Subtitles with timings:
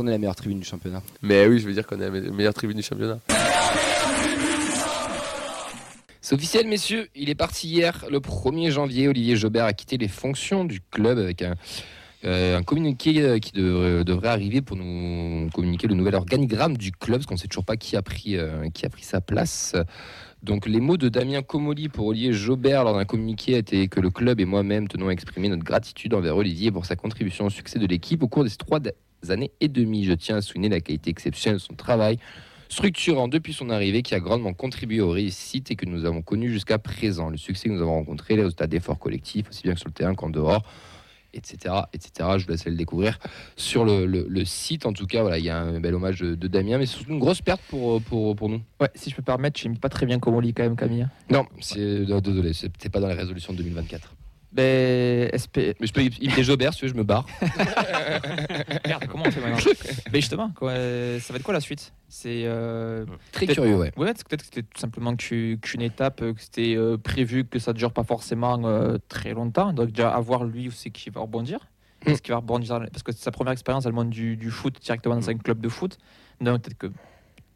[0.00, 1.02] qu'on est la meilleure tribune du championnat.
[1.22, 3.18] Mais oui, je veux dire qu'on est la meilleure tribune du championnat.
[6.22, 7.08] C'est officiel, messieurs.
[7.14, 9.08] Il est parti hier, le 1er janvier.
[9.08, 11.54] Olivier Jobert a quitté les fonctions du club avec un,
[12.24, 16.92] euh, un communiqué euh, qui devrait, devrait arriver pour nous communiquer le nouvel organigramme du
[16.92, 19.20] club, parce qu'on ne sait toujours pas qui a pris, euh, qui a pris sa
[19.20, 19.74] place.
[20.42, 24.08] Donc les mots de Damien Comoli pour Olivier Jobert lors d'un communiqué étaient que le
[24.10, 27.78] club et moi-même tenons à exprimer notre gratitude envers Olivier pour sa contribution au succès
[27.78, 28.80] de l'équipe au cours des trois
[29.28, 30.04] années et demie.
[30.04, 32.18] Je tiens à souligner la qualité exceptionnelle de son travail,
[32.68, 36.50] structurant depuis son arrivée qui a grandement contribué aux réussites et que nous avons connues
[36.52, 37.28] jusqu'à présent.
[37.30, 39.92] Le succès que nous avons rencontré, les résultats d'efforts collectifs, aussi bien que sur le
[39.94, 40.62] terrain qu'en dehors,
[41.32, 42.28] etc., etc.
[42.38, 43.18] Je vous laisse le découvrir
[43.56, 44.84] sur le, le- le site.
[44.86, 46.96] En tout cas, voilà, il y a un bel hommage de, de Damien, mais c'est
[46.96, 48.60] surtout une grosse perte pour, pour, pour nous.
[48.80, 51.06] Ouais, si je peux me permettre, j'aime pas très bien Comoli quand même, Camille.
[51.30, 54.14] Non, c'est euh, désolé, c'est pas dans les résolutions de 2024.
[54.52, 55.78] Ben, SP...
[55.78, 57.24] Mais je peux imiter Jobert, si tu veux, je me barre.
[58.84, 59.72] Merde, comment on fait maintenant?
[60.12, 61.92] Mais justement, quoi, euh, ça va être quoi la suite?
[62.08, 63.92] C'est euh, Très curieux, ouais.
[63.96, 67.60] Ouais, c'est peut-être que c'était tout simplement qu'une étape, euh, que c'était euh, prévu que
[67.60, 69.72] ça ne dure pas forcément euh, très longtemps.
[69.72, 71.60] Donc déjà, à voir lui aussi qui va rebondir.
[72.04, 72.10] Mm.
[72.10, 74.50] Est-ce qu'il va rebondir Parce que c'est sa première expérience dans le monde du, du
[74.50, 75.96] foot directement dans un club de foot.
[76.40, 76.88] Donc peut-être que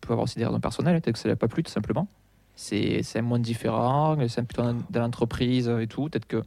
[0.01, 2.07] peut avoir aussi des raisons personnelles, peut-être que ça ne l'a pas plu tout simplement.
[2.55, 6.09] C'est c'est un monde différent, c'est un plutôt dans dans l'entreprise et tout.
[6.09, 6.45] Peut-être que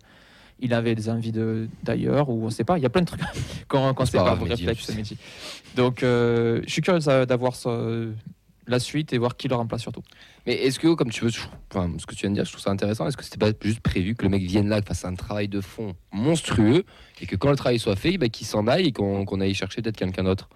[0.60, 2.78] il avait des envies de- d'ailleurs, ou on ne sait pas.
[2.78, 3.22] Il y a plein de trucs
[3.68, 4.36] qu'on ne C'est sait pas pas.
[4.86, 4.98] c'est sais.
[4.98, 5.18] Mehdi.
[5.76, 7.56] Donc euh, je suis curieux ça- d'avoir
[8.70, 10.02] la suite et voir qui le remplace surtout.
[10.46, 11.32] Mais est-ce que, comme tu veux,
[11.74, 13.08] enfin, ce que tu viens de dire, je trouve ça intéressant.
[13.08, 15.62] Est-ce que c'était pas juste prévu que le mec vienne là, fasse un travail de
[15.62, 16.84] fond monstrueux,
[17.22, 19.54] et que quand le travail soit fait, bah, qu'il s'en aille et qu'on qu'on aille
[19.54, 20.50] chercher peut-être quelqu'un d'autre?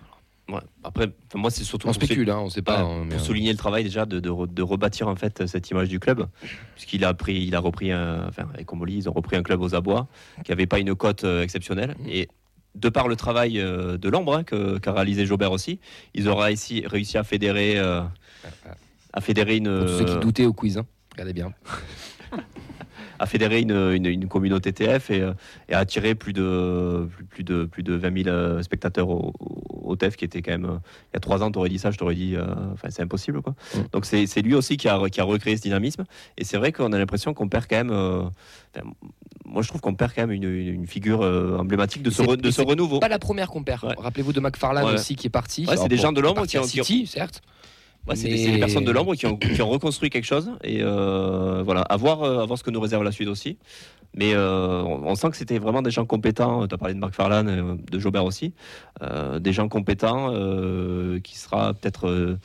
[0.52, 0.60] Ouais.
[0.84, 2.82] Après, moi, c'est surtout On spécule, hein, on sait pas.
[2.82, 5.48] Hein, mais, pour euh, souligner le travail déjà de, de re- de rebâtir en fait
[5.48, 6.28] cette image du club,
[6.76, 9.62] puisqu'il a pris, il a repris, un, enfin avec Comoli, ils ont repris un club
[9.62, 10.08] aux abois
[10.44, 12.08] qui avait pas une cote euh, exceptionnelle Mhm.
[12.10, 12.28] et
[12.76, 15.80] de par le travail euh, de l'ombre hein, qu'a réalisé Jobert aussi,
[16.14, 18.02] ils auront réussi, réussi à fédérer, euh,
[19.14, 20.86] à fédérer une, Pour ceux qui doutaient au quiz, hein.
[21.12, 21.52] regardez bien.
[23.22, 25.34] à fédérer une, une, une communauté TF et, euh,
[25.70, 29.32] et à attirer plus de, plus, plus de, plus de 20 000 euh, spectateurs au,
[29.40, 30.66] au- TF qui était quand même.
[30.66, 30.78] euh,
[31.12, 32.36] il y a trois ans, tu aurais dit ça, je t'aurais dit,
[32.74, 33.42] enfin, c'est impossible.
[33.44, 33.54] Quoi.
[33.76, 33.80] Mm.
[33.92, 36.06] Donc c'est lui aussi qui a, qui a recréé ce dynamisme.
[36.38, 37.92] Et c'est vrai qu'on a l'impression qu'on perd quand même.
[39.46, 41.22] moi, je trouve qu'on perd quand même une, une- figure
[41.60, 43.00] emblématique de Et ce, re- de ce renouveau.
[43.00, 43.84] Pas la première qu'on perd.
[43.84, 43.94] Ouais.
[43.98, 44.94] Rappelez-vous de McFarlane Ouais.
[44.94, 45.66] aussi qui est parti.
[45.68, 47.42] Ouais, c'est des gens de l'ombre qui ont- City, certes.
[48.08, 50.80] Ouais, c'est Mais- des, personnes de l'ombre qui ont, qui ont reconstruit quelque chose et
[50.82, 53.58] euh, voilà, à voir, euh, à voir ce que nous réserve la suite aussi.
[54.16, 56.68] Mais euh, on, on sent que c'était vraiment des gens compétents.
[56.68, 58.54] Tu as parlé de Marc Farlan, de Jobert aussi.
[59.04, 62.38] Euh, des gens compétents euh, qui sera peut-être euh,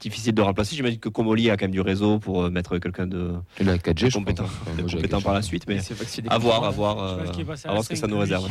[0.00, 0.74] difficile de remplacer.
[0.74, 4.04] J'imagine que Comoli a quand même du réseau pour mettre quelqu'un de, Il a 4G,
[4.06, 4.76] de je compétent, pense.
[4.76, 5.22] de Moi, j'ai compétent 4G.
[5.22, 5.64] par la suite.
[5.68, 5.78] Mais
[6.28, 7.18] à voir, à voir, euh,
[7.66, 8.34] à voir ce que ça nous 5, lui.
[8.34, 8.50] réserve.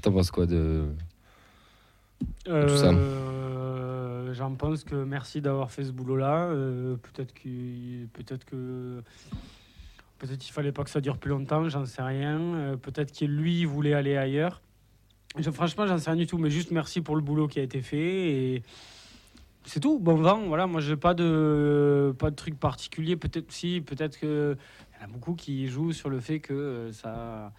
[0.00, 0.84] T'en penses quoi de.
[2.48, 4.32] Euh.
[4.34, 6.46] J'en pense que merci d'avoir fait ce boulot-là.
[6.46, 9.02] Euh, peut-être que peut-être que
[10.18, 11.68] peut-être fallait pas que ça dure plus longtemps.
[11.68, 12.38] J'en sais rien.
[12.40, 14.60] Euh, peut-être qu'il lui voulait aller ailleurs.
[15.38, 16.38] Je- franchement, j'en sais rien du tout.
[16.38, 18.62] Mais juste merci pour le boulot qui a été fait et
[19.64, 19.98] c'est tout.
[19.98, 20.42] Bon vent.
[20.46, 20.66] Voilà.
[20.66, 23.16] Moi, j'ai pas de pas de truc particulier.
[23.16, 23.80] Peut-être si.
[23.80, 24.56] Peut-être que
[25.00, 27.52] y en a beaucoup qui jouent sur le fait que ça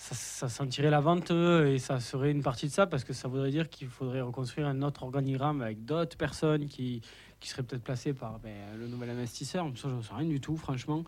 [0.00, 3.28] ça, ça sentirait la vente et ça serait une partie de ça parce que ça
[3.28, 7.02] voudrait dire qu'il faudrait reconstruire un autre organigramme avec d'autres personnes qui,
[7.38, 9.70] qui seraient peut-être placées par ben, le nouvel investisseur.
[9.76, 11.04] Ça, j'en sais rien du tout, franchement.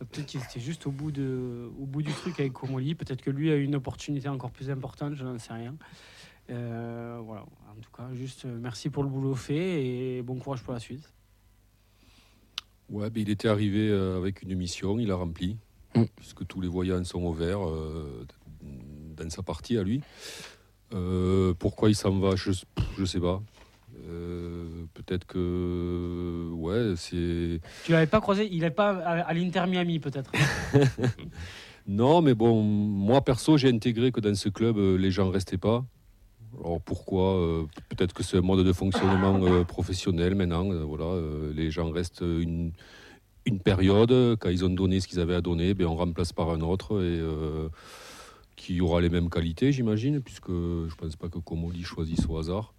[0.00, 2.94] Euh, Peut-être qu'il était juste au bout, de, au bout du truc avec Comoli.
[2.94, 5.74] Peut-être que lui a eu une opportunité encore plus importante, je n'en sais rien.
[6.50, 7.42] Euh, voilà.
[7.42, 10.78] En tout cas, juste euh, merci pour le boulot fait et bon courage pour la
[10.78, 11.12] suite.
[12.90, 15.56] Ouais, ben, il était arrivé avec une mission, il a rempli,
[15.94, 16.02] Mm.
[16.16, 18.26] puisque tous les voyants sont au vert euh,
[19.16, 20.00] dans sa partie à lui.
[20.94, 22.50] Euh, pourquoi il s'en va, je
[22.98, 23.42] ne sais pas.
[24.08, 26.50] Euh, Peut-être que.
[26.52, 27.60] Ouais, c'est.
[27.84, 30.30] Tu l'avais pas croisé Il n'est pas à, à l'Inter Miami, peut-être
[31.88, 35.84] Non, mais bon, moi perso, j'ai intégré que dans ce club, les gens restaient pas.
[36.58, 40.70] Alors pourquoi Euh, Peut-être que c'est un mode de fonctionnement euh, professionnel maintenant.
[40.72, 42.72] euh, voilà, euh, les gens restent une,
[43.46, 44.36] une période.
[44.38, 47.02] Quand ils ont donné ce qu'ils avaient à donner, ben, on remplace par un autre
[47.02, 47.68] et euh,
[48.56, 52.74] qui aura les mêmes qualités, j'imagine, puisque je pense pas que Comoli choisisse au hasard.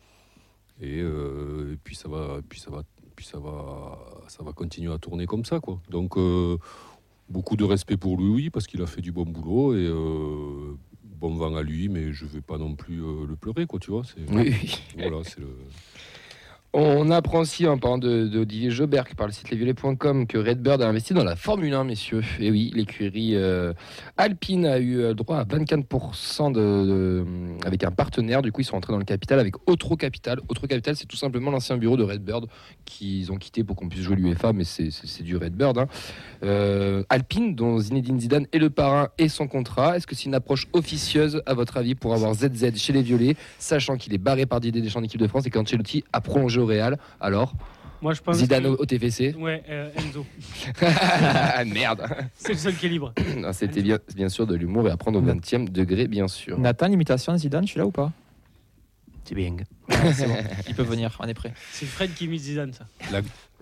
[0.81, 2.83] Et, euh, et puis ça va, puis ça va,
[3.15, 3.97] puis ça va,
[4.27, 5.81] ça va continuer à tourner comme ça, quoi.
[5.89, 6.57] Donc euh,
[7.29, 10.75] beaucoup de respect pour lui, oui, parce qu'il a fait du bon boulot et euh,
[11.03, 13.91] bon vent à lui, mais je vais pas non plus euh, le pleurer, quoi, tu
[13.91, 14.03] vois.
[14.31, 14.53] Oui.
[14.97, 15.47] Voilà, c'est le.
[16.79, 20.87] On apprend aussi, en parlant de- d'Olivier Jobert, par le site lesviolets.com, que Redbird a
[20.87, 22.21] investi dans la Formule 1, messieurs.
[22.39, 23.73] Et oui, l'écurie euh,
[24.15, 27.25] Alpine a eu euh, droit à 24% de, de-
[27.65, 28.43] avec un partenaire.
[28.43, 30.39] Du coup, ils sont entrés dans le capital avec Otro Capital.
[30.49, 32.45] Otro Capital, c'est tout simplement l'ancien bureau de Redbird
[32.85, 35.79] qu'ils ont quitté pour qu'on puisse jouer l'UEFA, mais c'est- du Redbird.
[35.79, 35.87] hein.
[36.43, 39.97] Euh, Alpine, dont Zinedine Zidane est le parrain et son contrat.
[39.97, 43.35] Est-ce que c'est une approche officieuse, à votre avis, pour avoir ZZ chez les Violets,
[43.57, 46.66] sachant qu'il est barré par Didier Deschamps d'équipe de France et qu'Ancelotti a prolongé au
[46.67, 47.53] Real Alors,
[48.01, 48.37] Moi, je pense.
[48.37, 50.25] Zidane que- au, TFC Ouais, euh, Enzo.
[50.81, 52.05] Ah, Merde
[52.35, 53.13] C'est le seul qui est libre.
[53.53, 56.59] C'était bien, bien sûr de l'humour et à prendre au 20 e degré, bien sûr.
[56.59, 58.11] Nathan, l'imitation de Zidane, tu es là ou pas?
[59.25, 59.55] C'est bien.
[60.13, 60.35] C'est bon,
[60.69, 61.53] il peut venir, on est prêt.
[61.71, 62.85] C'est Fred qui imite Zidane, ça.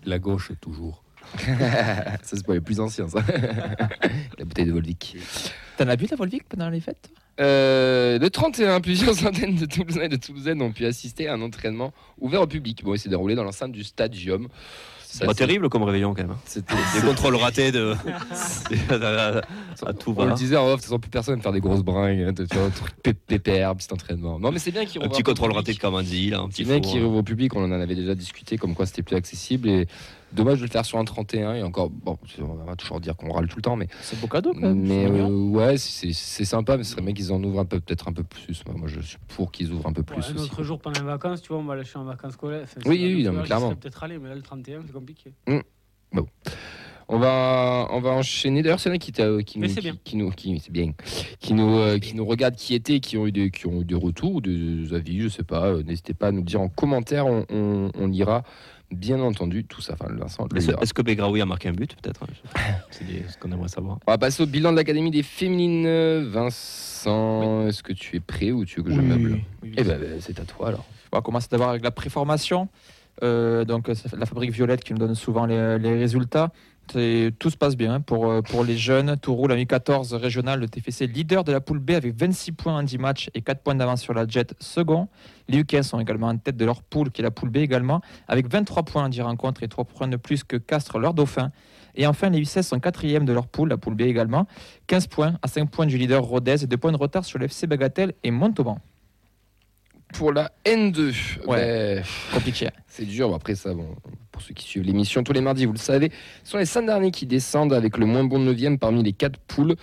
[0.06, 1.05] La gauche, toujours.
[1.38, 3.19] Ça, c'est pour les plus anciens, ça.
[4.38, 5.18] La bouteille de Volvic.
[5.77, 7.10] T'en as bu la Volvic pendant les fêtes
[7.42, 11.42] Euh, le 31, plusieurs centaines de Toulousains et de Toulousaines ont pu assister à un
[11.42, 12.83] entraînement ouvert au public.
[12.83, 14.48] Bon, il s'est déroulé dans l'enceinte du Stadium.
[15.06, 16.31] Ça, Pas c'est- terrible comme réveillon quand même.
[16.31, 16.39] hein.
[16.45, 16.74] C'était.
[16.95, 17.94] Des contrôles ratés de.
[18.92, 21.60] à, tout On le disait en off, de toute façon, plus personne ne faire des
[21.62, 24.39] grosses bringues, hein, de faire un truc pé- pépère, petit entraînement.
[24.39, 25.68] Non, mais c'est bien qu'il Un petit contrôle public.
[25.68, 27.06] raté de Kamandi, là, un C'est petit bien qu'il hein.
[27.06, 29.69] rouvre au public, on en avait déjà discuté, comme quoi c'était plus accessible.
[29.69, 29.88] Et
[30.36, 31.56] dommage de le faire sur un 31.
[31.56, 34.28] Et encore, bon, on va toujours dire qu'on râle tout le temps, mais, C'est beau
[34.28, 34.82] cadeau quand même.
[34.88, 36.14] mais euh, ouais, c'est
[36.46, 38.64] sympa, mais ce serait bien qu'ils en ouvrent un peu, peut-être un peu plus.
[38.68, 40.44] Moi, moi, je suis pour qu'ils ouvrent un peu plus Ouais, un aussi.
[40.46, 42.62] autre jour pendant les vacances, tu vois, on va lâcher en vacances scolaires.
[42.64, 43.76] Enfin, Oui, oui, non, mais clairement.
[43.76, 45.34] peut-être allé, mais là, le 31, c'est compliqué.
[47.08, 48.64] On va, on va enchaîner.
[48.64, 50.92] D'ailleurs, c'est là qui, qui, nous, qui, qui nous, qui, c'est bien,
[51.40, 53.86] qui nous, euh, qui nous regarde, qui étaient, qui ont eu des, qui ont eu
[53.86, 55.68] des retours, des avis, je sais pas.
[55.68, 57.28] euh, N'hésitez pas à nous dire en commentaire.
[57.28, 58.42] On, on, on lira,
[58.92, 59.94] bien entendu, tout ça.
[60.00, 62.60] Enfin, Vincent le Est-ce est-ce que Begraoui a marqué un but peut-être hein.
[62.92, 63.98] C'est des- ce qu'on aimerait savoir.
[64.08, 65.88] On va passer au bilan de l'Académie des féminines.
[66.30, 69.74] Vincent, est-ce que tu es prêt ou tu veux que je meuble Oui.
[69.78, 70.86] Eh ben, ben, c'est à toi alors.
[71.12, 72.68] On va commencer d'abord avec la préformation.
[73.24, 76.52] Euh, donc, la fabrique Violette qui nous donne souvent les, les résultats.
[76.88, 79.18] Tout se passe bien hein, pour, euh, pour les jeunes.
[79.18, 80.60] Tout roule à U14 régional.
[80.60, 83.62] Le TFC leader de la poule B avec 26 points en 10 matchs et 4
[83.62, 85.08] points d'avance sur la Jet second.
[85.48, 88.02] Les U15 sont également en tête de leur poule, qui est la poule B également,
[88.28, 91.52] avec 23 points en 10 rencontres et 3 points de plus que Castres, leur dauphin.
[91.96, 94.48] Et enfin, les U16 sont quatrième de leur poule, la poule B également.
[94.88, 97.46] 15 points à 5 points du leader Rodez et 2 points de retard sur le
[97.46, 98.80] FC Bagatelle et Montauban.
[100.18, 101.14] Pour la N2,
[101.46, 101.58] Ouais.
[101.98, 102.04] ben,
[102.34, 102.70] Compliqué.
[102.88, 103.96] C'est dur, après ça, bon,
[104.32, 106.10] pour ceux qui suivent l'émission tous les mardis, vous le savez,
[106.44, 109.38] ce sont les 5 derniers qui descendent avec le moins bon 9 parmi les 4
[109.40, 109.76] poules.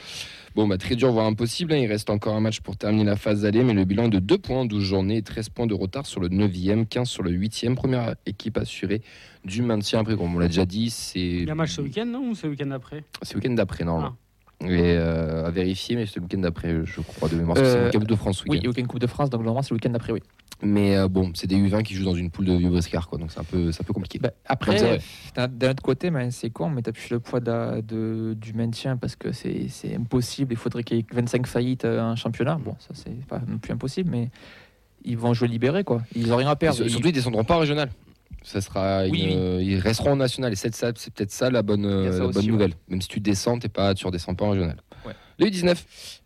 [0.54, 1.72] Bon, bah, très dur, voire impossible.
[1.72, 4.10] hein, Il reste encore un match pour terminer la phase d'aller, mais le bilan est
[4.10, 7.08] de 2 points en 12 journées et 13 points de retard sur le 9e, 15
[7.08, 7.74] sur le 8e.
[7.74, 9.02] Première équipe assurée
[9.44, 10.00] du maintien.
[10.00, 12.30] Après, comme on l'a déjà dit, c'est Il y a un match ce week-end, non?
[12.30, 13.04] Ou c'est le week-end d'après?
[13.22, 14.14] C'est le week-end d'après, normalement.
[14.14, 14.18] Ah.
[14.66, 17.56] Et euh, à vérifier, mais c'est le week-end d'après, je crois, de mémoire.
[17.56, 19.06] que C'est Euh, le Coupe de France ce Oui, il y a aucune Coupe de
[19.06, 20.20] France, donc normalement c'est le week-end d'après, oui.
[20.62, 23.18] Mais euh, bon, c'est des U20 qui jouent dans une poule de vieux briscards, quoi.
[23.18, 24.18] Donc c'est un peu, un peu compliqué.
[24.20, 24.98] Bah, après,
[25.36, 29.32] d'un autre côté, mais c'est mais tu plus le poids de du maintien parce que
[29.32, 30.52] c'est impossible.
[30.52, 32.58] Il faudrait qu'il y ait 25 faillites euh, en championnat.
[32.64, 34.30] Bon, ça c'est pas non plus impossible, mais
[35.04, 36.02] ils vont jouer libérés, quoi.
[36.14, 36.84] Ils n'ont rien à perdre.
[36.84, 37.90] Et Surtout, ils descendront pas en régional.
[38.44, 39.36] Ça sera Oui, une- oui.
[39.36, 40.52] euh, Ils resteront en national.
[40.52, 42.50] Et c'est peut-être ça la bonne, euh, ça la aussi, bonne ouais.
[42.52, 42.72] nouvelle.
[42.88, 44.76] Même si tu descends, t'es pas, tu redescends pas en régional.
[45.06, 45.12] Ouais.
[45.38, 45.76] Le U19,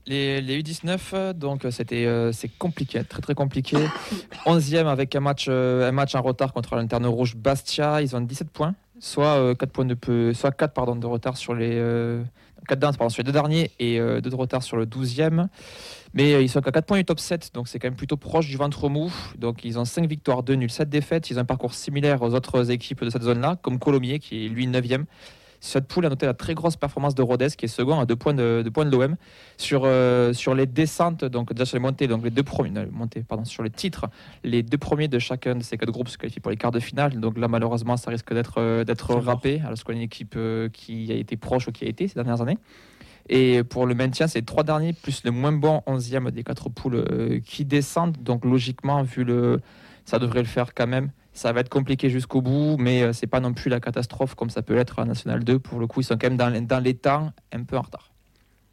[0.07, 3.77] Les, les U19, euh, donc c'était euh, c'est compliqué, très très compliqué.
[4.47, 8.01] 11e avec un match, euh, un match en retard contre la lanterne rouge Bastia.
[8.03, 11.55] Ils ont 17 points, soit 4 points de peu, soit 4 pardon, de retard sur
[11.55, 12.23] les euh,
[12.69, 15.49] 4 d'avance, pardon, sur les deux derniers et 2 de retard sur le 12e.
[16.17, 18.17] Mais euh, ils sont qu'à 4 points du top 7, donc c'est quand même plutôt
[18.17, 19.13] proche du ventre mou.
[19.37, 21.31] Donc ils ont 5 victoires, 2 nuls, 7 défaites.
[21.31, 24.49] Ils ont un parcours similaire aux autres équipes de cette zone-là, comme Colomiers qui est
[24.49, 25.05] lui 9e.
[25.67, 28.15] Cette poule a noté la très grosse performance de Rodez qui est second à 2
[28.15, 29.17] points de, deux points de l'OM.
[29.57, 32.87] Sur, euh, sur les descentes, donc déjà sur les montées, donc les deux premiers, non,
[32.93, 34.07] montées, pardon, sur les titres,
[34.45, 36.79] les deux premiers de chacun de ces quatre groupes se qualifient pour les quarts de
[36.79, 37.19] finale.
[37.19, 40.69] Donc là, malheureusement, ça risque d'être euh, d'être râpé, alors qu'on a une équipe euh,
[40.69, 42.59] qui a été proche ou qui a été ces dernières années.
[43.29, 46.69] Et pour le maintien, c'est les trois derniers, plus le moins bon 11e des quatre
[46.69, 47.05] poules
[47.45, 48.17] qui descendent.
[48.23, 49.61] Donc logiquement, vu le.
[50.05, 51.11] Ça devrait le faire quand même.
[51.37, 54.49] Ça va être compliqué jusqu'au bout, mais euh, c'est pas non plus la catastrophe comme
[54.49, 55.59] ça peut l'être à National 2.
[55.59, 57.83] Pour le coup, ils sont quand même dans, les- dans les temps un peu en
[57.83, 58.11] retard.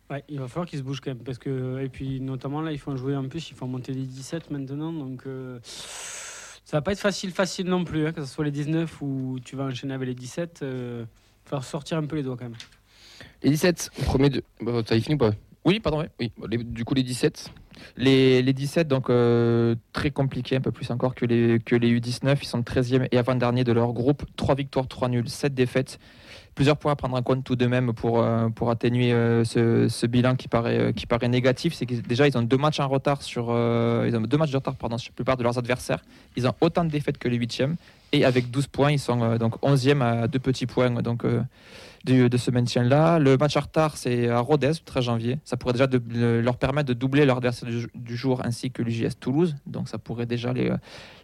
[0.10, 1.24] Ouais, il va falloir qu'ils se bougent quand même.
[1.26, 4.04] Parce que, et puis, notamment, là, ils font jouer en plus, ils font monter les
[4.06, 4.94] 17 maintenant.
[4.94, 8.08] Donc, euh, ça va pas être facile, facile non plus.
[8.08, 10.60] hein, que ce soit les 19 ou tu vas enchaîner avec les 17.
[10.62, 11.06] Il va
[11.44, 12.56] falloir sortir un peu les doigts quand même.
[13.44, 14.42] les 17, premier de.
[14.62, 15.32] Bon, T'as fini ou pas?
[15.66, 16.06] Oui, pardon.
[16.20, 16.32] oui.
[16.66, 17.52] Du coup, les 17.
[17.98, 22.00] Les, les 17, donc euh, très compliqués, un peu plus encore que les, que les
[22.00, 22.38] U19.
[22.42, 24.24] Ils sont 13e et avant-dernier de leur groupe.
[24.36, 26.00] 3 victoires, 3 nuls, 7 défaites.
[26.56, 30.36] Plusieurs points à prendre en compte tout de même pour, euh, atténuer euh, ce, bilan
[30.36, 31.74] qui paraît, qui paraît négatif.
[31.74, 33.46] C'est que déjà, ils ont deux matchs en retard sur.
[33.46, 36.04] ils ont deux matchs de retard pardon, sur la plupart de leurs adversaires.
[36.36, 37.76] Ils ont autant de défaites que les 8e.
[38.12, 41.26] Et avec 12 points, ils sont donc 11e à deux petits points donc,
[42.04, 43.20] du- de ce maintien-là.
[43.20, 45.40] Le match en retard, c'est à Rodez, le 13 janvier.
[45.46, 48.82] Ça pourrait déjà de- leur permettre de doubler leur adversaire du, du jour ainsi que
[48.82, 49.56] l'UJS Toulouse.
[49.66, 50.78] Donc ça pourrait déjà les, euh,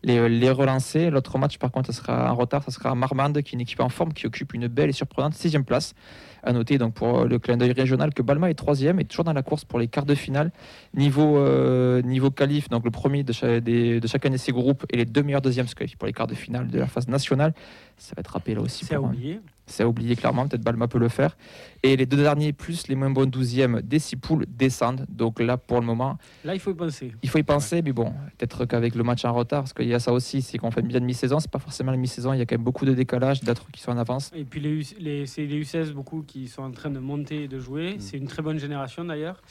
[0.04, 1.10] les, les relancer.
[1.10, 2.64] L'autre match, par contre, ça sera en retard.
[2.64, 4.94] Ça sera à Marmande, qui est une équipe en forme, qui occupe une belle et
[4.94, 5.94] surprenante sixième place.
[6.42, 9.34] À noter donc pour le clin d'œil régional que Balma est troisième et toujours dans
[9.34, 10.52] la course pour les quarts de finale.
[10.94, 14.86] Niveau, euh, niveau qualif, donc le premier de, cha- des- de chacun de ces groupes
[14.90, 15.66] et les deux meilleurs deuxièmes
[15.98, 17.54] pour les quarts de finale de la phase nationale.
[17.98, 18.86] Ça va être rappelé là aussi.
[18.86, 19.42] C'est à euh, oublier.
[19.70, 21.38] C'est à oublier clairement, peut-être Balma peut le faire.
[21.84, 25.06] Et les deux derniers, plus les moins bons douzièmes des six poules, descendent.
[25.10, 27.14] Donc là, pour le moment, Là, il faut y penser.
[27.24, 29.94] il faut y penser, mais bon, peut-être qu'avec le match en retard, parce qu'il y
[29.94, 32.40] a ça aussi, c'est qu'on fait bien de mi-saison, c'est pas forcément la mi-saison, il
[32.40, 34.32] y a quand même beaucoup de décalage, d'autres qui sont en avance.
[34.36, 37.44] Et puis les, U- les, c'est les U16 beaucoup qui sont en train de monter
[37.44, 37.96] et de jouer.
[37.96, 38.00] Mm.
[38.00, 39.42] C'est une très bonne génération d'ailleurs.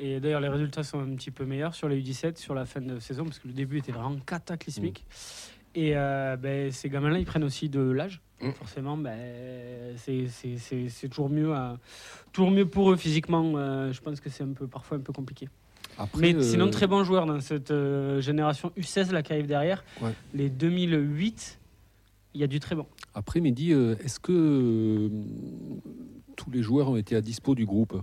[0.00, 2.80] Et d'ailleurs les résultats sont un petit peu meilleurs sur les U17 sur la fin
[2.80, 5.04] de saison parce que le début était vraiment cataclysmique.
[5.74, 8.20] Et euh, ben, ces gamins-là ils prennent aussi de l'âge.
[8.40, 8.50] Mm.
[8.52, 9.16] Forcément, ben,
[9.96, 11.78] c'est, toujours mieux, à-
[12.32, 13.52] toujours mieux pour eux physiquement.
[13.56, 15.48] Euh, je pense que c'est un peu, parfois un peu compliqué.
[15.98, 19.46] Après, Mais euh, sinon très bons joueurs dans cette euh, génération U16 là qui arrive
[19.46, 19.84] derrière.
[20.00, 20.12] Ouais.
[20.34, 21.58] Les 2008,
[22.34, 22.86] il y a du très bon.
[23.14, 25.08] Après, Mehdi, euh, est-ce que euh,
[26.36, 28.02] tous les joueurs ont été à dispo du groupe?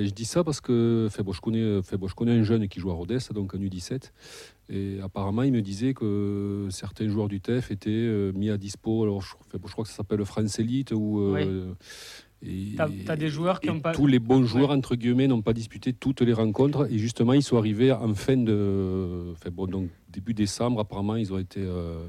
[0.00, 2.42] Enfin, Je dis ça parce que enfin, bon, je, connais, enfin, bon, je connais un
[2.42, 4.10] jeune qui joue à Rodez, donc un U17.
[4.72, 9.02] Et apparemment, il me disait que certains joueurs du TEF étaient euh, mis à dispo.
[9.02, 10.92] Alors, je, enfin, bon, je crois que ça s'appelle France Elite.
[10.92, 11.74] Ou, euh,
[12.42, 12.76] et-
[13.16, 16.32] des joueurs qui pas- Tous les bons joueurs, entre guillemets, n'ont pas disputé toutes les
[16.32, 16.86] rencontres.
[16.90, 19.32] Et justement, ils sont arrivés en fin de.
[19.32, 21.60] Enfin, bon, donc, début décembre, apparemment, ils ont été.
[21.60, 22.06] euh,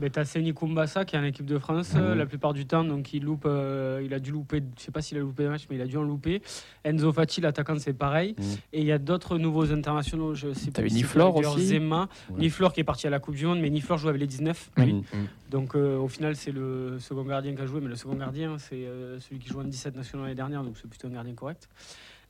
[0.00, 2.14] Ben, t'as Seni Kumbasa qui est en équipe de France Mhm.
[2.14, 5.00] la plupart du temps, donc il loupe, euh, il a dû louper, je sais pas
[5.02, 6.42] s'il a loupé un match, mais il a dû en louper.
[6.84, 8.34] Enzo Fati, l'attaquant, c'est pareil.
[8.38, 8.44] Mhm.
[8.72, 12.08] Et il y a d'autres nouveaux internationaux, je sais T'as plus eu Niflor aussi Zema,
[12.30, 12.40] Ouais.
[12.40, 14.70] Niflor qui est parti à la Coupe du Monde, mais Niflor joue avec les 19.
[14.78, 14.84] Oui.
[14.86, 14.92] lui.
[14.94, 15.04] Mm.
[15.50, 18.58] Donc euh, au final, c'est le second gardien qui a joué, mais le second gardien,
[18.58, 21.34] c'est euh, celui qui joue en 17 nationaux l'année dernière, donc c'est plutôt un gardien
[21.34, 21.68] correct.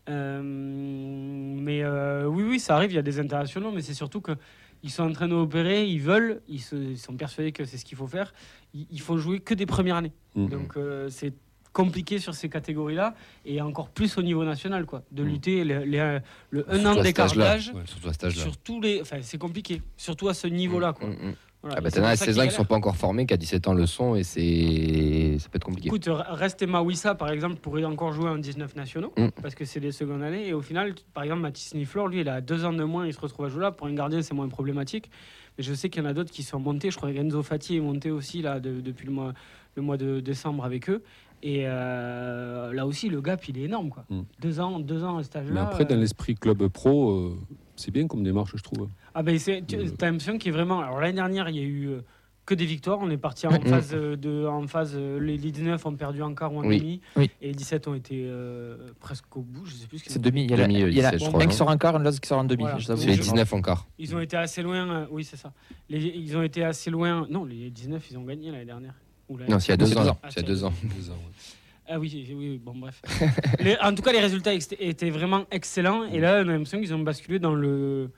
[0.06, 1.84] Mais
[2.26, 4.32] oui, oui, ça arrive, il y a des internationaux, mais c'est surtout que
[4.84, 7.84] ils sont en train d'opérer, ils veulent, ils, se- ils sont persuadés que c'est ce
[7.84, 8.32] qu'il faut faire.
[8.74, 10.12] Ils, ils font jouer que des premières années.
[10.36, 10.46] Mm.
[10.48, 11.32] Donc euh, c'est
[11.72, 15.26] compliqué sur ces catégories-là, et encore plus au niveau national, quoi, de Mm.
[15.26, 16.18] lutter les, les-
[16.50, 18.30] le un Surtout an à cet d'écart d'âge Ouais.
[18.30, 19.00] Sur tous les.
[19.00, 21.08] Enfin, c'est compliqué, surtout à ce niveau-là, quoi.
[21.08, 21.34] Mm, mm.
[21.64, 21.76] Voilà.
[21.78, 23.68] Ah bah à ça 16 qu'ils ans qui sont pas encore formés, qui à 17
[23.68, 25.88] ans le sont, et c'est ça peut être compliqué.
[25.88, 29.28] Écoute, reste Mawissa, par exemple, pourrait encore jouer en 19 nationaux, Mm.
[29.40, 30.46] parce que c'est des secondes années.
[30.48, 33.14] Et au final, par exemple, Mathis Niflor, lui, il a deux ans de moins, il
[33.14, 33.70] se retrouve à jouer là.
[33.72, 35.10] Pour un gardien, c'est moins problématique.
[35.56, 36.90] Mais je sais qu'il y en a d'autres qui sont montés.
[36.90, 39.32] Je crois que Enzo Fati est monté aussi là, de- depuis le mois,
[39.76, 41.02] le mois de décembre avec eux.
[41.42, 43.90] Et euh, là aussi, le gap, il est énorme.
[43.90, 44.04] Quoi.
[44.10, 44.22] Mm.
[44.40, 45.52] Deux ans, deux ans à cet âge-là.
[45.52, 47.38] Mais après, dans euh, l'esprit club pro, euh,
[47.76, 48.88] c'est bien comme démarche, je trouve.
[49.14, 49.86] Ah ben c'est, tu Euh.
[50.00, 50.80] as l'impression qu'il est vraiment.
[50.80, 52.00] Alors l'année dernière, il y a eu euh,
[52.46, 52.98] que des victoires.
[53.00, 53.66] On est parti en Mm.
[53.66, 54.94] phase euh, de, en phase.
[54.96, 56.78] euh, les, les 19 ont perdu en quart ou en Oui.
[56.78, 57.30] demi, Oui.
[57.40, 59.64] et les 17 ont été euh, presque au bout.
[59.66, 59.98] Je sais plus.
[59.98, 60.44] ce qu'ils C'est ont demi.
[60.44, 61.52] Il y a, la- Demi, il y a la- 17, je un crois, qui non
[61.52, 62.62] sort en quart, un autre qui sort en demi.
[62.62, 62.78] Voilà.
[62.78, 63.00] je t'avoue.
[63.02, 63.86] C'est les je- 19 encore.
[63.98, 64.88] Ils ont été assez loin.
[64.90, 65.52] euh, oui, c'est ça.
[65.88, 67.26] Les- ils ont été assez loin.
[67.30, 68.94] Non, les 19, ils ont gagné l'année dernière.
[69.28, 70.06] Ou l'année- Non, c'est il y a deux ans.
[70.08, 70.18] ans.
[70.28, 70.72] C'est il y a deux ans.
[70.82, 71.32] Deux ans, ouais.
[71.86, 73.00] Ah oui, oui, oui, bon bref.
[73.60, 76.04] Les- en tout cas, les résultats ex- étaient vraiment excellents.
[76.04, 78.10] Et là, on a l'impression qu'ils ont basculé dans le.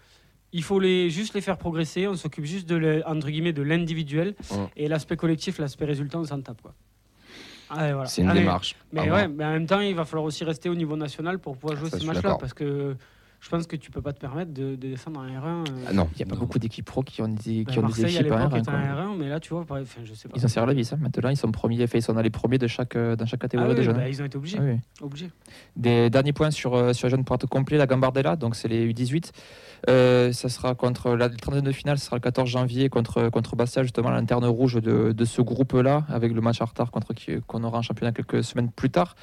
[0.52, 2.06] Il faut les, juste les faire progresser.
[2.08, 4.34] On s'occupe juste de le- entre guillemets de l'individuel
[4.76, 6.74] et l'aspect collectif, l'aspect résultat, on s'en tape quoi.
[7.68, 8.06] Ah, voilà.
[8.06, 8.76] C'est une Ah, démarche.
[8.92, 11.40] Mais à ouais, mais en même temps, il va falloir aussi rester au niveau national
[11.40, 12.96] pour pouvoir jouer Ça, ces matchs-là parce que
[13.40, 15.69] je pense que tu peux pas te permettre de, de descendre en R1.
[15.71, 16.09] euh, Ah non.
[16.14, 16.40] Il n'y a pas Non.
[16.40, 18.59] beaucoup d'équipes pro qui ont des, ben, qui ont des Marseille équipes en l'époque R1,
[18.59, 18.81] était quoi.
[18.81, 20.35] en R1, mais là tu vois, pareil, enfin, je sais pas.
[20.37, 20.93] Ils ont serré la vis.
[20.93, 20.99] hein.
[21.00, 21.85] Maintenant, ils sont premiers.
[21.85, 23.83] Enfin, ils sont dans les premiers de chaque, euh, dans chaque Ah catégorie oui, de
[23.83, 23.97] jeunes.
[23.97, 24.59] bah, ils ont été obligés.
[24.61, 24.78] Ah oui.
[25.02, 25.31] obligés.
[25.76, 28.69] Des derniers points sur, euh, sur les jeunes pour être complet, la Gambardella, donc c'est
[28.69, 29.31] les U18.
[29.88, 33.28] Euh, ça sera contre la le 32 de finale, ce sera le 14 janvier contre,
[33.28, 36.90] contre Bastia, justement, la lanterne rouge de, de ce groupe-là, avec le match en retard
[36.90, 39.14] contre qui qu'on aura en championnat quelques semaines plus tard.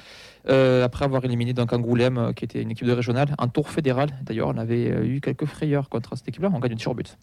[0.48, 4.03] Euh, après avoir éliminé donc Angoulême, qui était une équipe de régionale, en tour fédéral.
[4.22, 7.16] D'ailleurs, on avait euh, eu quelques frayeurs contre cette équipe-là, on gagne une sur but.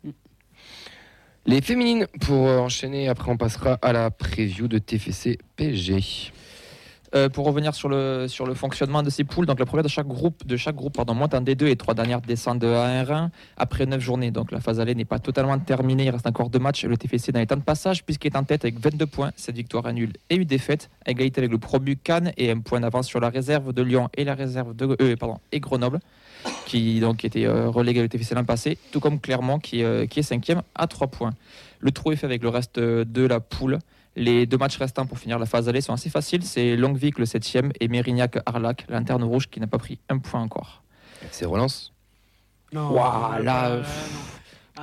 [1.46, 6.32] Les féminines, pour enchaîner, après on passera à la preview de TFC PSG.
[7.13, 10.48] Euh, pour revenir sur le, fonctionnement de ces poules, donc la première de chaque groupe,
[10.48, 14.00] de chaque groupe pardon, monte en D2 et trois dernières descendent à 1 après 9
[14.00, 14.32] journées.
[14.32, 16.86] Donc la phase aller n'est pas totalement terminée, il reste encore deux matchs.
[16.86, 19.53] Le TFC dans les temps de passage puisqu'il est en tête avec 22 points, 7
[19.53, 23.08] victoires, nul et une défaite, à égalité avec le promu Cannes et un point d'avance
[23.08, 25.15] sur la réserve de Lyon et la réserve de euh,
[25.56, 26.00] Grenoble
[26.65, 30.22] qui donc était euh, relégué au TFC l'an passé, tout comme Clermont qui, est, qui
[30.22, 31.34] est cinquième à 3 points.
[31.80, 33.80] Le trou est fait avec le reste de la poule.
[34.15, 36.44] Les deux matchs restants pour finir la phase aller sont assez faciles.
[36.44, 40.84] C'est Longuevic le 7e et Mérignac-Arlac, lanterne rouge qui n'a pas pris un point encore.
[41.32, 41.94] C'est relance
[42.74, 43.84] non, là, euh.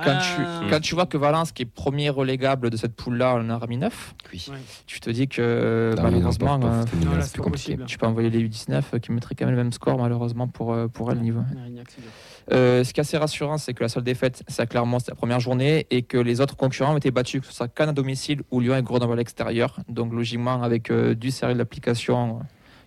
[0.03, 0.21] Quand, Ah.
[0.63, 3.57] tu, quand tu vois que Valence, qui est premier relégable de cette poule-là, en a
[3.57, 4.47] remis 9, Oui.
[4.85, 7.39] Tu te dis que Non, mais non, malheureusement, euh, féminin, Non, là, c'est c'est plus
[7.39, 7.71] pas compliqué.
[7.73, 7.85] possible.
[7.85, 10.73] tu peux envoyer les U19 euh, qui mettraient quand même le même score, malheureusement, pour,
[10.73, 11.41] euh, pour elle niveau.
[12.51, 15.39] Euh, ce qui est assez rassurant, c'est que la seule défaite, c'est c'était la première
[15.39, 18.41] journée, et que les autres concurrents ont été battus, que ce soit Cannes à domicile
[18.51, 19.79] ou Lyon et Grenoble à l'extérieur.
[19.87, 22.39] Donc logiquement, avec euh, du sérieux de l'application,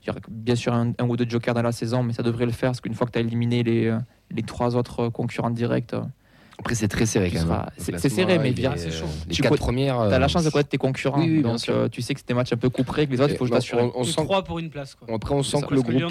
[0.02, 2.22] il y aura bien sûr un, un ou deux jokers dans la saison, mais ça
[2.22, 3.96] devrait le faire, parce qu'une fois que tu as éliminé les,
[4.30, 6.00] les trois autres concurrents directs, euh,
[6.62, 7.66] Après, c'est très serré quand même.
[7.76, 9.06] c'est- serré, mais bien, c'est chaud.
[9.06, 9.96] euh, Les Tu quatre premières.
[9.96, 11.18] tu as euh, la chance de connaître tes concurrents.
[11.18, 11.74] oui, oui, bien donc sûr.
[11.74, 13.44] euh, tu sais que c'est des matchs un peu couperés, que les autres, il faut
[13.46, 13.82] Et- juste t'assurer.
[13.82, 14.94] on, on sent, trois pour une place.
[14.94, 15.12] Quoi.
[15.12, 16.02] après, on sent que le que groupe.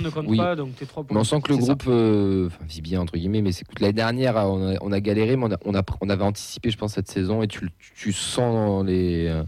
[1.11, 3.93] on sent que le groupe euh, enfin, vit bien, entre guillemets, mais c'est que l'année
[3.93, 6.77] dernière, on a, on a galéré, mais on, a- on, a- on avait anticipé, je
[6.77, 9.27] pense, cette saison, et tu, tu sens les.
[9.27, 9.43] euh,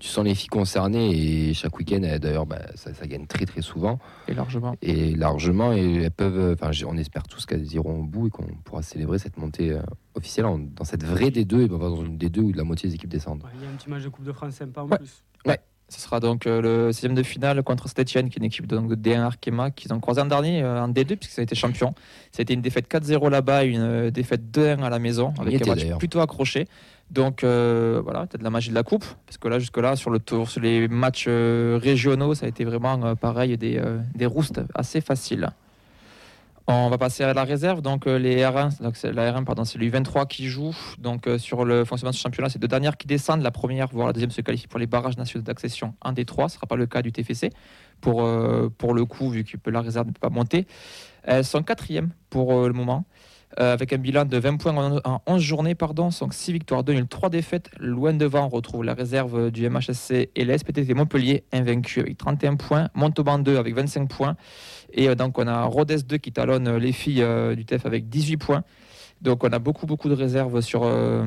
[0.00, 1.14] Tu sens les filles concernées
[1.48, 4.76] et chaque week-end, d'ailleurs, bah, ça, ça gagne très très souvent Et largement.
[4.82, 5.72] et largement.
[5.72, 8.82] Et elles peuvent, euh, enfin, on espère tous qu'elles iront au bout et qu'on pourra
[8.82, 9.70] célébrer cette montée
[10.14, 12.94] officielle en- dans cette vraie D2 et pas dans une D2 où la moitié des
[12.94, 13.42] équipes descendent.
[13.44, 14.98] Ouais, Il y a un petit match de Coupe de France sympa en Ouais.
[14.98, 15.22] plus.
[15.90, 18.74] Ce sera donc euh, le 6 de finale contre Stetchen, qui est une équipe de,
[18.74, 21.54] donc, de D1 Arkema, qu'ils ont croisé en dernier euh, en D2, puisqu'ils ont été
[21.54, 21.94] champions.
[22.32, 25.56] C'était une défaite 4-0 là-bas, une euh, défaite 2-1 à la maison, On y avec
[25.60, 25.98] était, un match d'ailleurs.
[25.98, 26.66] plutôt accroché.
[27.10, 30.20] Donc euh, voilà, peut-être la magie de la coupe, parce que là, jusque-là, sur, le
[30.20, 34.26] tour, sur les matchs euh, régionaux, ça a été vraiment euh, pareil, des, euh, des
[34.26, 35.50] roustes assez faciles.
[36.66, 39.76] On va passer à la réserve, donc euh, les R1, donc la R1 pardon, c'est
[39.78, 40.74] le U23 qui joue.
[41.26, 43.42] Euh, sur le fonctionnement de ce championnat, c'est deux dernières qui descendent.
[43.42, 45.94] La première, voire la deuxième, se qualifie pour les barrages nationaux d'accession.
[46.00, 47.50] Un des trois, ce ne sera pas le cas du TFC
[48.00, 50.66] pour, euh, pour le coup, vu que la réserve ne peut pas monter.
[51.24, 53.04] Elles sont quatrièmes pour le moment,
[53.56, 56.94] avec un bilan de 20 points en, en 11 journées, pardon, donc 6 victoires, 2
[56.94, 57.70] nuls, 3 défaites.
[57.78, 62.88] Loin devant, on retrouve la réserve du MHSC et l'SPTT Montpellier, invaincu avec 31 points,
[62.94, 64.36] Montauban 2 avec 25 points.
[64.92, 67.86] Et euh, donc on a Rodez 2 qui talonne euh, les filles euh, du TEF
[67.86, 68.64] avec 18 points.
[69.20, 71.24] Donc on a beaucoup beaucoup de réserves sur, euh,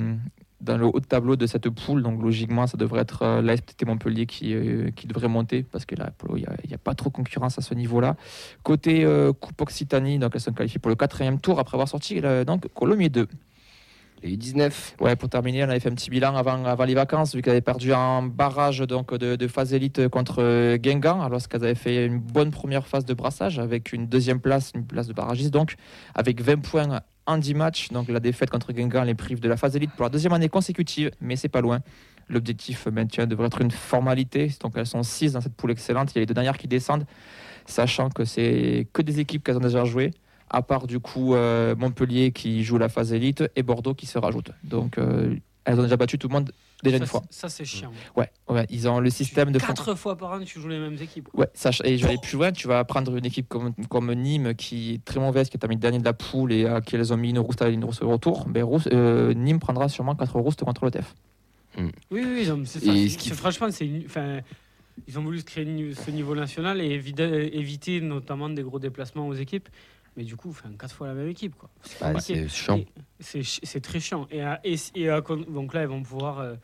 [0.62, 2.02] dans le haut de tableau de cette poule.
[2.02, 5.86] Donc logiquement ça devrait être euh, la SPTT Montpellier qui, euh, qui devrait monter parce
[5.86, 8.16] que là il n'y a, pas trop de concurrence à ce niveau-là.
[8.64, 12.20] Côté euh, Coupe Occitanie, donc elles sont qualifiées pour le quatrième tour après avoir sorti
[12.24, 13.28] euh, donc Colomiers 2.
[14.24, 17.36] Les U19, Ouais, pour terminer, on avait fait un petit bilan avant, avant les vacances,
[17.36, 21.64] vu qu'elle avait perdu en barrage donc, de, de phase élite contre Guingamp, alors qu'elles
[21.64, 25.14] avaient fait une bonne première phase de brassage, avec une deuxième place, une place de
[25.14, 25.76] barragiste, donc
[26.16, 27.02] avec 20 points
[27.38, 27.90] 10 matchs.
[27.90, 30.50] Donc la défaite contre Guingamp les prive de la phase élite pour la deuxième année
[30.50, 31.80] consécutive, mais c'est pas loin.
[32.30, 36.12] L'objectif maintien devrait être une formalité, donc elles sont 6 dans cette poule excellente.
[36.14, 37.06] Il y a les deux dernières qui descendent,
[37.66, 40.12] sachant que c'est que des équipes qu'elles ont déjà jouées
[40.50, 44.18] à part du coup euh, Montpellier qui joue la phase élite et Bordeaux qui se
[44.18, 44.52] rajoute.
[44.64, 45.36] Donc euh,
[45.66, 46.52] elles ont déjà battu tout le monde
[46.84, 47.24] déjà ça, une fois.
[47.30, 47.92] c'est- Ça, c'est chiant.
[48.16, 50.80] Ouais, ouais, ils ont le système de fond- Quatre fois par an, tu joues les
[50.80, 51.30] mêmes équipes.
[51.34, 54.14] Ouais, ça, et je vais aller plus loin, tu vas prendre une équipe comme, comme
[54.14, 56.96] Nîmes qui est très mauvaise, qui a terminé dernier de la poule et à qui
[56.96, 58.46] elles ont mis une rouste à une rouste au retour.
[58.48, 61.16] Ben, Rousse- euh, Nîmes prendra sûrement 4 roustes contre le TEF.
[61.78, 62.92] Oui, oui, non, mais c'est ça.
[62.92, 64.40] Ce qui- Franchement, c'est une- enfin,
[65.08, 66.90] ils ont voulu se créer ce niveau national et
[67.54, 69.70] éviter notamment des gros déplacements aux équipes.
[70.18, 71.56] Mais du coup, enfin, quatre fois la même équipe.
[71.56, 71.70] Quoi.
[72.02, 72.82] bah, c'est chiant.
[73.20, 74.28] C'est très chiant.
[74.32, 76.56] Et, à- et, et à con- donc là, ils vont pouvoir euh,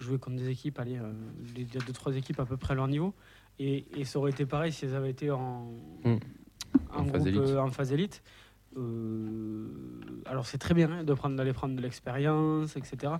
[0.00, 1.12] jouer contre des équipes, allez, euh,
[1.56, 3.14] les deux, trois équipes à peu près à leur niveau.
[3.58, 5.72] Et, et ça aurait été pareil si elles avaient été en,
[6.04, 6.18] Hmm.
[6.92, 7.40] en, En phase groupe, élite.
[7.40, 8.22] euh, en phase élite.
[8.78, 9.66] Euh,
[10.30, 13.12] alors c'est très bien hein, de prendre d'aller prendre de l'expérience, etc.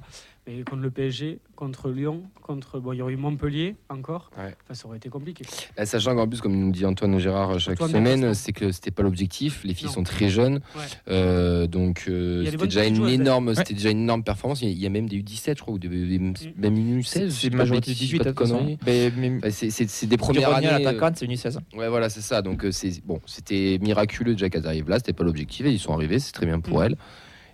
[0.46, 4.30] Mais contre le PSG, contre Lyon, contre bon, il y aurait eu Montpellier encore.
[4.38, 4.54] Ouais.
[4.64, 5.44] Enfin, ça aurait été compliqué.
[5.76, 9.02] Là, sachant qu'en plus, comme nous dit Antoine Gérard chaque semaine, c'est que c'était pas
[9.02, 9.62] l'objectif.
[9.64, 9.92] Les filles Non.
[9.94, 10.82] sont très jeunes, Ouais.
[11.08, 14.60] Euh, donc euh, c'était déjà une énorme, c'était déjà une énorme performance.
[14.62, 17.30] Il y a- même des U17, je crois, ou des, des- même une U16.
[17.30, 18.58] C'est de majorité bêtises, 18 pas de de toute façon.
[18.58, 18.78] conneries.
[18.86, 20.66] Mais, mais, Enfin, c'est- c'est c'est des premières années.
[20.66, 21.58] l'attaquante, c'est une U16.
[21.74, 22.42] Ouais, voilà, c'est ça.
[22.42, 24.96] Donc, c'est bon, c'était miraculeux déjà qu'elles arrivent là.
[24.98, 26.18] C'était pas l'objectif et ils sont arrivés.
[26.18, 26.82] C'est très bien pour Mm.
[26.84, 26.96] elles.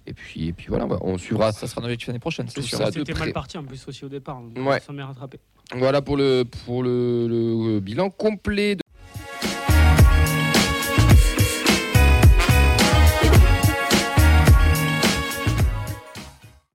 [0.07, 1.51] Et puis, et puis voilà, bah, on suivra.
[1.53, 2.77] Ça sera notre objectif l'année prochaine, c'est sûr.
[2.77, 2.91] ça.
[2.91, 4.39] de C'était mal parti en plus aussi au départ.
[4.41, 4.79] donc Ouais.
[4.79, 5.41] Ils sont bien rattrapés.
[5.75, 8.77] Voilà pour le pour le, le bilan complet.